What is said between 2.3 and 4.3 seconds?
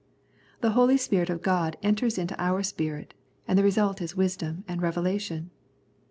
our spirit, and the result is